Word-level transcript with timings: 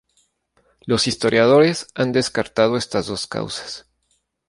Los 0.87 1.05
historiadores 1.05 1.85
han 1.93 2.11
descartado 2.11 2.75
estas 2.75 3.05
dos 3.05 3.27
causas. 3.27 3.85